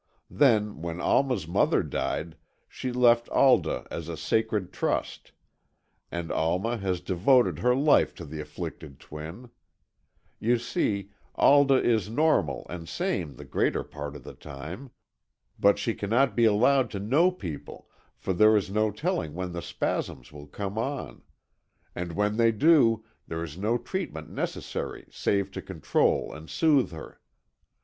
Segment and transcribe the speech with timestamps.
[0.31, 2.35] Then, when Alma's mother died,
[2.67, 5.31] she left Alda as a sacred trust,
[6.11, 9.51] and Alma has devoted her life to the afflicted twin.
[10.39, 14.89] You see, Alda is normal and sane the greater part of the time.
[15.59, 17.87] But she cannot be allowed to know people
[18.17, 21.21] for there is no telling when the spasms will come on.
[21.93, 27.21] And when they do there is no treatment necessary save to control and soothe her.